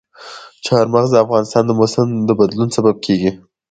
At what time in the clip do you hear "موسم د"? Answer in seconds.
1.79-2.29